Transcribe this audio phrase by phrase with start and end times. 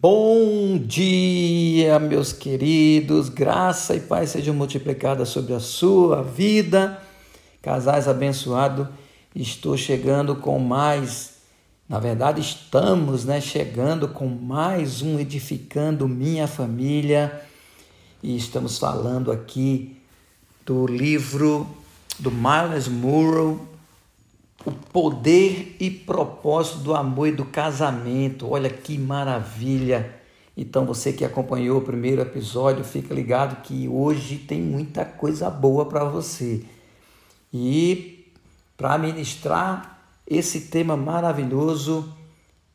[0.00, 7.02] Bom dia, meus queridos, graça e paz sejam multiplicadas sobre a sua vida.
[7.60, 8.86] Casais abençoados,
[9.34, 11.38] estou chegando com mais,
[11.88, 17.42] na verdade, estamos né, chegando com mais um Edificando Minha Família
[18.22, 19.96] e estamos falando aqui
[20.64, 21.66] do livro
[22.20, 23.66] do Miles Murrow,
[24.64, 28.50] o poder e propósito do amor e do casamento.
[28.50, 30.14] Olha que maravilha!
[30.56, 35.86] Então, você que acompanhou o primeiro episódio, fica ligado que hoje tem muita coisa boa
[35.86, 36.64] para você.
[37.52, 38.32] E
[38.76, 42.12] para ministrar esse tema maravilhoso,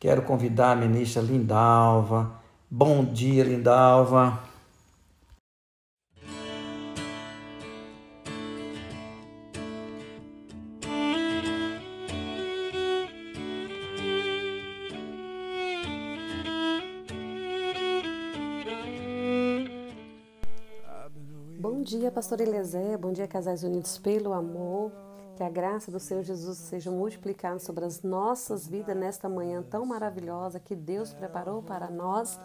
[0.00, 2.40] quero convidar a ministra Lindalva.
[2.70, 4.42] Bom dia, Lindalva.
[21.84, 22.98] Dia, pastor Eliezer.
[22.98, 24.90] Bom dia, casais unidos pelo amor.
[25.36, 29.84] Que a graça do Senhor Jesus seja multiplicada sobre as nossas vidas nesta manhã tão
[29.84, 32.40] maravilhosa que Deus preparou para nós.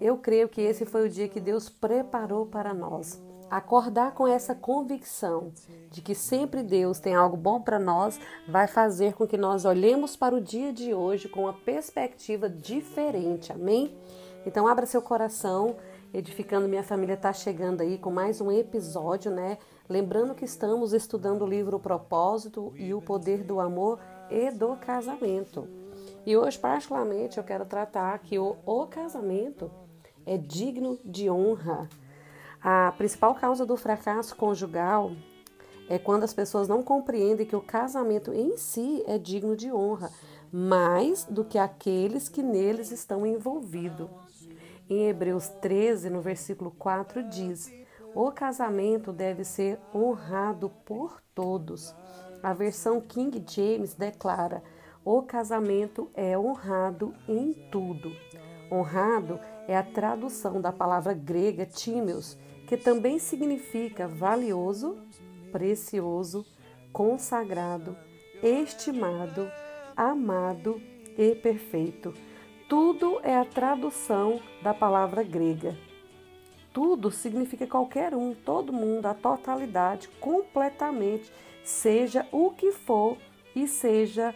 [0.00, 3.22] Eu creio que esse foi o dia que Deus preparou para nós.
[3.48, 5.52] Acordar com essa convicção
[5.88, 10.16] de que sempre Deus tem algo bom para nós vai fazer com que nós olhemos
[10.16, 13.52] para o dia de hoje com uma perspectiva diferente.
[13.52, 13.96] Amém?
[14.44, 15.76] Então abra seu coração
[16.12, 19.58] Edificando Minha Família está chegando aí com mais um episódio, né?
[19.86, 24.00] Lembrando que estamos estudando o livro Propósito e o Poder do Amor
[24.30, 25.68] e do Casamento.
[26.24, 29.70] E hoje, particularmente, eu quero tratar que o, o casamento
[30.24, 31.86] é digno de honra.
[32.62, 35.12] A principal causa do fracasso conjugal
[35.90, 40.10] é quando as pessoas não compreendem que o casamento em si é digno de honra,
[40.50, 44.08] mais do que aqueles que neles estão envolvidos.
[44.90, 47.70] Em Hebreus 13, no versículo 4, diz:
[48.14, 51.94] O casamento deve ser honrado por todos.
[52.42, 54.62] A versão King James declara:
[55.04, 58.10] O casamento é honrado em tudo.
[58.72, 64.96] Honrado é a tradução da palavra grega tímios, que também significa valioso,
[65.52, 66.46] precioso,
[66.90, 67.94] consagrado,
[68.42, 69.50] estimado,
[69.94, 70.80] amado
[71.18, 72.14] e perfeito.
[72.68, 75.74] Tudo é a tradução da palavra grega.
[76.70, 81.32] Tudo significa qualquer um, todo mundo, a totalidade, completamente,
[81.64, 83.16] seja o que for
[83.56, 84.34] e seja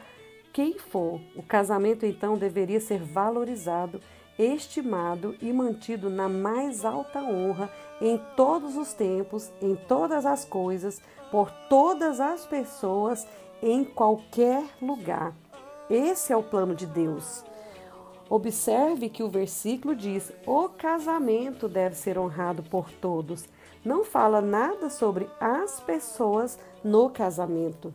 [0.50, 1.20] quem for.
[1.36, 4.00] O casamento então deveria ser valorizado,
[4.38, 7.70] estimado e mantido na mais alta honra
[8.00, 13.26] em todos os tempos, em todas as coisas, por todas as pessoas,
[13.62, 15.34] em qualquer lugar.
[15.90, 17.51] Esse é o plano de Deus.
[18.32, 23.46] Observe que o versículo diz: o casamento deve ser honrado por todos.
[23.84, 27.92] Não fala nada sobre as pessoas no casamento.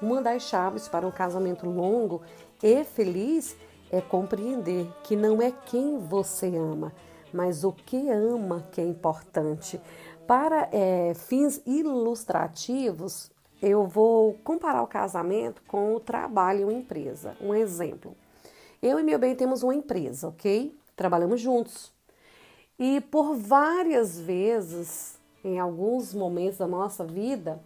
[0.00, 2.22] Uma das chaves para um casamento longo
[2.62, 3.54] e feliz
[3.90, 6.90] é compreender que não é quem você ama,
[7.30, 9.78] mas o que ama que é importante.
[10.26, 13.30] Para é, fins ilustrativos,
[13.60, 17.36] eu vou comparar o casamento com o trabalho em uma empresa.
[17.38, 18.16] Um exemplo.
[18.82, 20.76] Eu e meu bem temos uma empresa, ok?
[20.96, 21.92] Trabalhamos juntos.
[22.76, 27.60] E por várias vezes, em alguns momentos da nossa vida,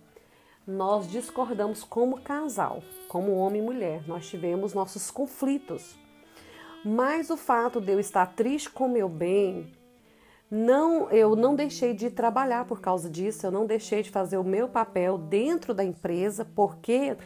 [0.66, 4.06] nós discordamos como casal, como homem e mulher.
[4.06, 5.96] Nós tivemos nossos conflitos.
[6.84, 9.72] Mas o fato de eu estar triste com meu bem,
[10.50, 14.44] não, eu não deixei de trabalhar por causa disso, eu não deixei de fazer o
[14.44, 17.16] meu papel dentro da empresa, porque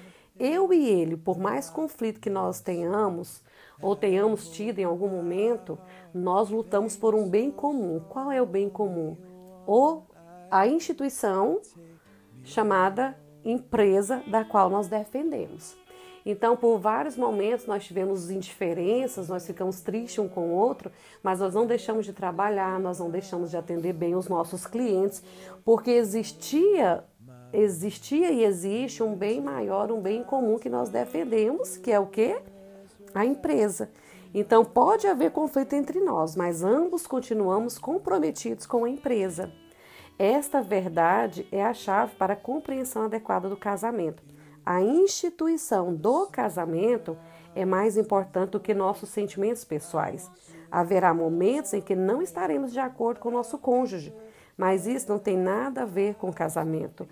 [0.40, 3.42] eu e ele, por mais conflito que nós tenhamos,
[3.80, 5.78] ou tenhamos tido em algum momento,
[6.12, 8.00] nós lutamos por um bem comum.
[8.08, 9.16] Qual é o bem comum?
[9.66, 10.06] Ou
[10.50, 11.60] a instituição
[12.42, 15.78] chamada empresa da qual nós defendemos.
[16.24, 20.90] Então, por vários momentos nós tivemos indiferenças, nós ficamos tristes um com o outro,
[21.22, 25.22] mas nós não deixamos de trabalhar, nós não deixamos de atender bem os nossos clientes,
[25.64, 27.04] porque existia
[27.52, 32.06] existia e existe um bem maior, um bem comum que nós defendemos, que é o
[32.06, 32.40] quê?
[33.14, 33.90] a empresa.
[34.32, 39.52] Então pode haver conflito entre nós, mas ambos continuamos comprometidos com a empresa.
[40.18, 44.22] Esta verdade é a chave para a compreensão adequada do casamento.
[44.64, 47.16] A instituição do casamento
[47.54, 50.30] é mais importante do que nossos sentimentos pessoais.
[50.70, 54.14] Haverá momentos em que não estaremos de acordo com o nosso cônjuge,
[54.60, 57.08] mas isso não tem nada a ver com casamento.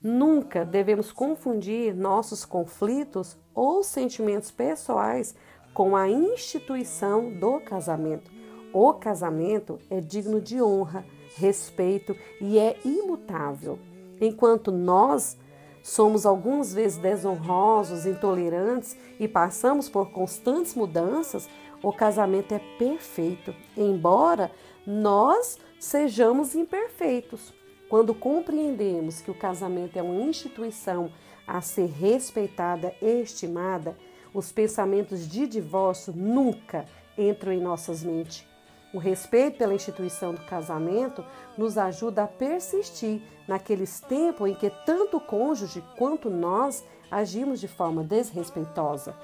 [0.00, 5.34] Nunca devemos confundir nossos conflitos ou sentimentos pessoais
[5.74, 8.30] com a instituição do casamento.
[8.72, 11.04] O casamento é digno de honra,
[11.34, 13.80] respeito e é imutável.
[14.20, 15.36] Enquanto nós
[15.82, 21.48] somos algumas vezes desonrosos, intolerantes e passamos por constantes mudanças,
[21.82, 24.52] o casamento é perfeito, embora
[24.86, 27.52] nós sejamos imperfeitos.
[27.88, 31.10] Quando compreendemos que o casamento é uma instituição
[31.44, 33.96] a ser respeitada e estimada,
[34.32, 36.86] os pensamentos de divórcio nunca
[37.18, 38.46] entram em nossas mentes.
[38.94, 41.24] O respeito pela instituição do casamento
[41.58, 47.66] nos ajuda a persistir naqueles tempos em que tanto o cônjuge quanto nós agimos de
[47.66, 49.16] forma desrespeitosa.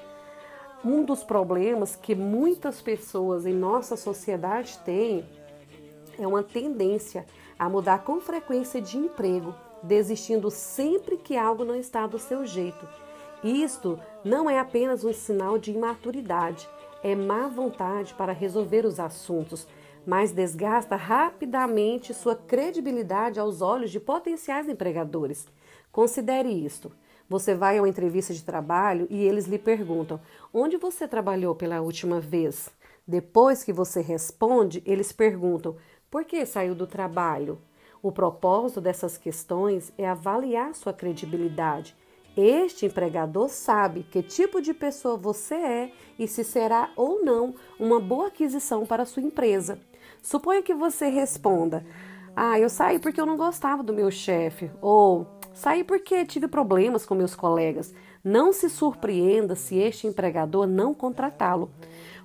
[0.83, 5.25] Um dos problemas que muitas pessoas em nossa sociedade têm
[6.19, 7.25] é uma tendência
[7.57, 12.87] a mudar com frequência de emprego, desistindo sempre que algo não está do seu jeito.
[13.43, 16.69] Isto não é apenas um sinal de imaturidade,
[17.01, 19.65] é má vontade para resolver os assuntos,
[20.05, 25.47] mas desgasta rapidamente sua credibilidade aos olhos de potenciais empregadores.
[25.91, 26.91] Considere isto.
[27.29, 30.19] Você vai a uma entrevista de trabalho e eles lhe perguntam:
[30.53, 32.69] onde você trabalhou pela última vez?
[33.07, 35.77] Depois que você responde, eles perguntam:
[36.09, 37.59] por que saiu do trabalho?
[38.01, 41.95] O propósito dessas questões é avaliar sua credibilidade.
[42.35, 47.99] Este empregador sabe que tipo de pessoa você é e se será ou não uma
[47.99, 49.79] boa aquisição para sua empresa.
[50.21, 51.85] Suponha que você responda:
[52.35, 57.05] Ah, eu saí porque eu não gostava do meu chefe, ou saí porque tive problemas
[57.05, 57.93] com meus colegas.
[58.23, 61.71] Não se surpreenda se este empregador não contratá-lo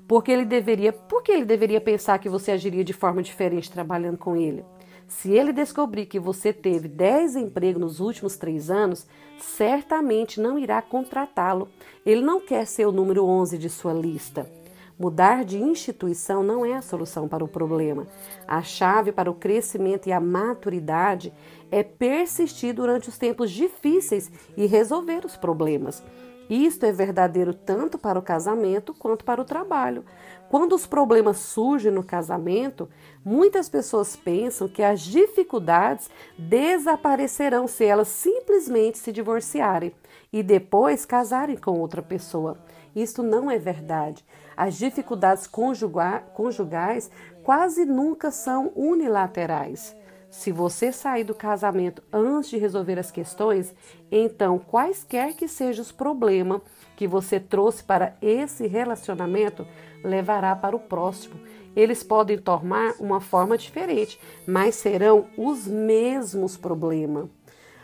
[0.06, 4.36] porque ele deveria, porque ele deveria pensar que você agiria de forma diferente trabalhando com
[4.36, 4.64] ele.
[5.06, 9.06] Se ele descobrir que você teve 10 empregos nos últimos três anos,
[9.38, 11.68] certamente não irá contratá-lo.
[12.04, 14.50] Ele não quer ser o número 11 de sua lista.
[14.98, 18.06] Mudar de instituição não é a solução para o problema.
[18.46, 21.32] A chave para o crescimento e a maturidade
[21.70, 26.02] é persistir durante os tempos difíceis e resolver os problemas.
[26.48, 30.04] Isto é verdadeiro tanto para o casamento quanto para o trabalho.
[30.50, 32.88] Quando os problemas surgem no casamento,
[33.24, 39.92] muitas pessoas pensam que as dificuldades desaparecerão se elas simplesmente se divorciarem
[40.32, 42.58] e depois casarem com outra pessoa.
[42.94, 44.24] Isto não é verdade.
[44.56, 47.10] As dificuldades conjugais
[47.42, 49.96] quase nunca são unilaterais.
[50.34, 53.72] Se você sair do casamento antes de resolver as questões,
[54.10, 56.60] então quaisquer que sejam os problemas
[56.96, 59.64] que você trouxe para esse relacionamento,
[60.02, 61.40] levará para o próximo.
[61.74, 67.28] Eles podem tomar uma forma diferente, mas serão os mesmos problemas.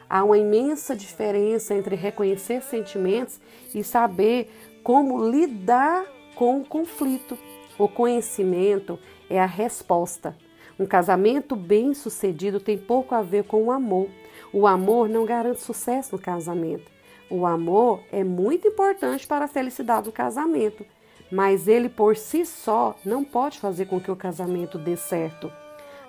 [0.09, 3.41] Há uma imensa diferença entre reconhecer sentimentos
[3.73, 4.51] e saber
[4.83, 6.05] como lidar
[6.35, 7.39] com o conflito.
[7.79, 8.99] O conhecimento
[9.31, 10.37] é a resposta.
[10.81, 14.09] Um casamento bem-sucedido tem pouco a ver com o amor.
[14.51, 16.91] O amor não garante sucesso no casamento.
[17.29, 20.87] O amor é muito importante para a felicidade do casamento,
[21.31, 25.53] mas ele por si só não pode fazer com que o casamento dê certo.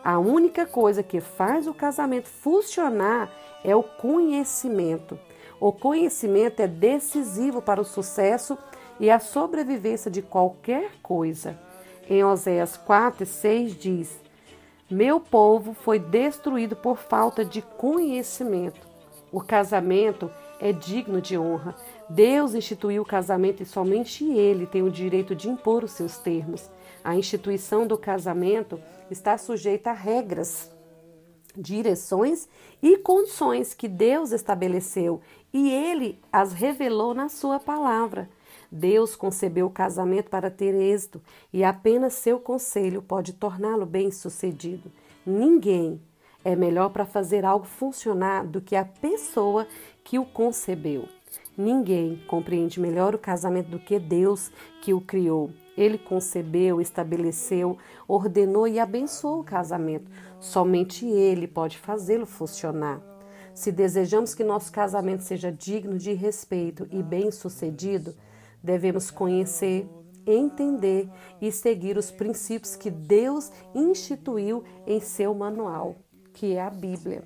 [0.02, 3.30] A única coisa que faz o casamento funcionar
[3.66, 5.20] é o conhecimento.
[5.60, 8.58] O conhecimento é decisivo para o sucesso
[9.02, 11.60] e a sobrevivência de qualquer coisa.
[12.10, 14.31] Em Oséias 4 e 6 diz:
[14.92, 18.88] meu povo foi destruído por falta de conhecimento.
[19.32, 20.30] O casamento
[20.60, 21.76] é digno de honra.
[22.10, 26.70] Deus instituiu o casamento e somente ele tem o direito de impor os seus termos.
[27.04, 28.80] A instituição do casamento
[29.10, 30.70] está sujeita a regras,
[31.56, 32.48] direções
[32.82, 35.22] e condições que Deus estabeleceu
[35.54, 38.30] e ele as revelou na sua palavra.
[38.72, 44.92] Deus concebeu o casamento para ter êxito e apenas seu conselho pode torná-lo bem-sucedido.
[45.26, 46.02] Ninguém
[46.44, 49.68] é melhor para fazer algo funcionar do que a pessoa
[50.04, 51.08] que o concebeu.
[51.58, 54.50] Ninguém compreende melhor o casamento do que Deus
[54.82, 55.52] que o criou.
[55.78, 60.10] Ele concebeu, estabeleceu, ordenou e abençoou o casamento.
[60.40, 63.02] Somente ele pode fazê-lo funcionar.
[63.54, 68.16] Se desejamos que nosso casamento seja digno de respeito e bem-sucedido,
[68.64, 69.90] Devemos conhecer,
[70.26, 71.10] entender
[71.42, 75.96] e seguir os princípios que Deus instituiu em seu manual,
[76.34, 77.24] que é a Bíblia.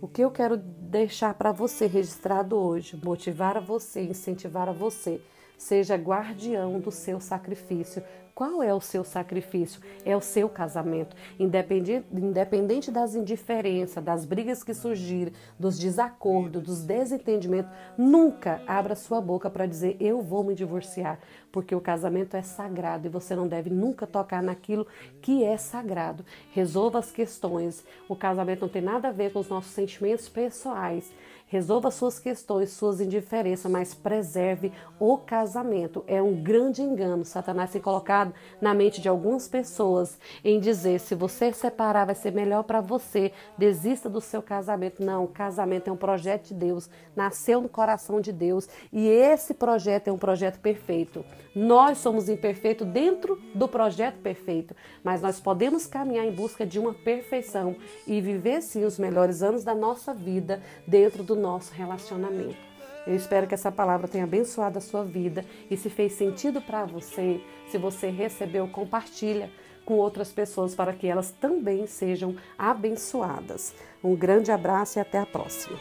[0.00, 5.20] O que eu quero deixar para você registrado hoje, motivar a você, incentivar a você,
[5.58, 8.02] seja guardião do seu sacrifício.
[8.38, 9.80] Qual é o seu sacrifício?
[10.04, 11.16] É o seu casamento.
[11.40, 19.20] Independente, independente das indiferenças, das brigas que surgirem, dos desacordos, dos desentendimentos, nunca abra sua
[19.20, 21.18] boca para dizer eu vou me divorciar,
[21.50, 24.86] porque o casamento é sagrado e você não deve nunca tocar naquilo
[25.20, 26.24] que é sagrado.
[26.52, 27.84] Resolva as questões.
[28.08, 31.12] O casamento não tem nada a ver com os nossos sentimentos pessoais.
[31.48, 36.04] Resolva suas questões, suas indiferenças, mas preserve o casamento.
[36.06, 37.24] É um grande engano.
[37.24, 42.32] Satanás tem colocado na mente de algumas pessoas em dizer: se você separar, vai ser
[42.32, 43.32] melhor para você.
[43.56, 45.02] Desista do seu casamento.
[45.02, 49.54] Não, o casamento é um projeto de Deus, nasceu no coração de Deus e esse
[49.54, 51.24] projeto é um projeto perfeito.
[51.54, 56.92] Nós somos imperfeitos dentro do projeto perfeito, mas nós podemos caminhar em busca de uma
[56.92, 57.74] perfeição
[58.06, 62.68] e viver sim os melhores anos da nossa vida dentro do nosso relacionamento.
[63.06, 66.84] Eu espero que essa palavra tenha abençoado a sua vida e se fez sentido para
[66.84, 67.40] você,
[67.70, 69.50] se você recebeu, compartilha
[69.84, 73.74] com outras pessoas para que elas também sejam abençoadas.
[74.04, 75.78] Um grande abraço e até a próxima.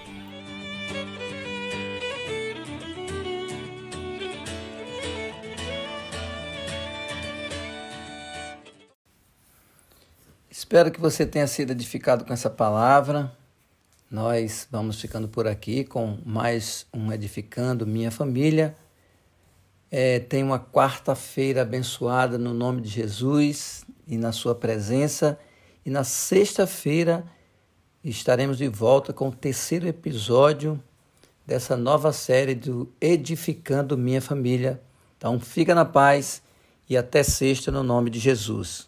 [10.49, 13.31] Espero que você tenha sido edificado com essa palavra.
[14.09, 18.73] Nós vamos ficando por aqui com mais um Edificando Minha Família.
[19.91, 25.37] É, tem uma quarta-feira abençoada no nome de Jesus e na Sua presença.
[25.85, 27.25] E na sexta-feira
[28.01, 30.81] estaremos de volta com o terceiro episódio
[31.45, 34.81] dessa nova série do Edificando Minha Família.
[35.17, 36.41] Então fica na paz
[36.89, 38.87] e até sexta no nome de Jesus.